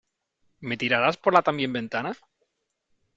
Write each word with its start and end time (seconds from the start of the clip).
¿Me 0.61 0.77
tirarás 0.77 1.15
por 1.17 1.31
la 1.35 1.43
también 1.43 1.73
ventana? 1.73 2.17